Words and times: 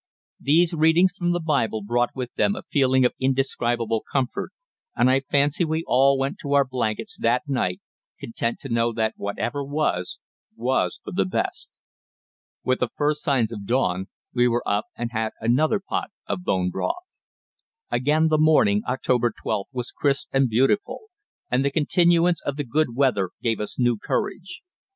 These 0.39 0.73
readings 0.73 1.11
from 1.15 1.29
the 1.29 1.39
Bible 1.39 1.83
brought 1.83 2.15
with 2.15 2.33
them 2.33 2.55
a 2.55 2.63
feeling 2.71 3.05
of 3.05 3.13
indescribable 3.19 4.03
comfort, 4.11 4.49
and 4.95 5.11
I 5.11 5.19
fancy 5.19 5.63
we 5.63 5.83
all 5.85 6.17
went 6.17 6.39
to 6.39 6.53
our 6.53 6.65
blankets 6.65 7.19
that 7.19 7.47
night 7.47 7.81
content 8.19 8.59
to 8.61 8.69
know 8.69 8.91
that 8.93 9.13
whatever 9.15 9.63
was, 9.63 10.19
was 10.55 10.99
for 11.03 11.11
the 11.11 11.25
best. 11.25 11.77
With 12.63 12.79
the 12.79 12.89
first 12.97 13.21
signs 13.21 13.51
of 13.51 13.67
dawn 13.67 14.07
we 14.33 14.47
were 14.47 14.67
up 14.67 14.85
and 14.95 15.11
had 15.11 15.33
another 15.39 15.79
pot 15.79 16.09
of 16.25 16.43
bone 16.43 16.71
broth. 16.71 17.03
Again 17.91 18.29
the 18.29 18.39
morning 18.39 18.81
(October 18.87 19.31
12th) 19.31 19.65
was 19.71 19.91
crisp 19.91 20.29
and 20.33 20.49
beautiful, 20.49 21.09
and 21.51 21.63
the 21.63 21.69
continuance 21.69 22.41
of 22.41 22.57
the 22.57 22.63
good 22.65 22.95
weather 22.95 23.29
gave 23.43 23.59
us 23.59 23.77
new 23.77 23.99
courage. 23.99 24.63